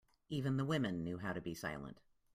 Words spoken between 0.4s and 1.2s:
the women knew